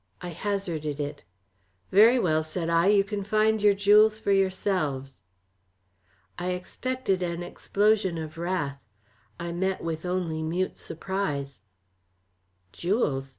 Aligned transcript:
I 0.19 0.29
hazarded 0.29 0.99
it. 0.99 1.23
"Very 1.91 2.17
well," 2.17 2.43
said 2.43 2.71
I. 2.71 2.87
"You 2.87 3.03
can 3.03 3.23
find 3.23 3.61
your 3.61 3.75
jewels 3.75 4.19
for 4.19 4.31
yourselves." 4.31 5.21
I 6.39 6.53
expected 6.53 7.21
an 7.21 7.43
explosion 7.43 8.17
of 8.17 8.39
wrath; 8.39 8.81
I 9.39 9.51
met 9.51 9.83
with 9.83 10.03
only 10.03 10.41
mute 10.41 10.79
surprise. 10.79 11.59
"Jewels!" 12.71 13.29